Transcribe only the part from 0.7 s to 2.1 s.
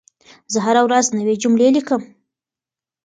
ورځ نوي جملې لیکم.